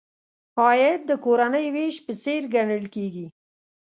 [0.61, 3.27] عاید د کورنۍ وېش په څېر ګڼل کیږي.